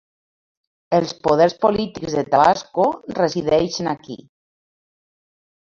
Els 0.99 1.13
poders 1.27 1.53
polítics 1.65 2.17
de 2.21 2.25
Tabasco 2.31 2.89
resideixen 3.21 3.95
aquí. 3.95 4.21